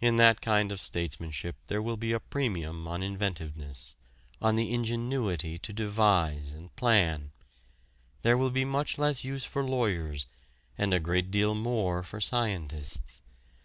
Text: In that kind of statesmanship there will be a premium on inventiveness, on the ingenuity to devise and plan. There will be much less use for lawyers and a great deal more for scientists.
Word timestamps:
In 0.00 0.14
that 0.14 0.40
kind 0.40 0.70
of 0.70 0.80
statesmanship 0.80 1.56
there 1.66 1.82
will 1.82 1.96
be 1.96 2.12
a 2.12 2.20
premium 2.20 2.86
on 2.86 3.02
inventiveness, 3.02 3.96
on 4.40 4.54
the 4.54 4.72
ingenuity 4.72 5.58
to 5.58 5.72
devise 5.72 6.52
and 6.52 6.72
plan. 6.76 7.32
There 8.22 8.38
will 8.38 8.50
be 8.50 8.64
much 8.64 8.96
less 8.96 9.24
use 9.24 9.42
for 9.44 9.64
lawyers 9.64 10.26
and 10.78 10.94
a 10.94 11.00
great 11.00 11.32
deal 11.32 11.56
more 11.56 12.04
for 12.04 12.20
scientists. 12.20 13.22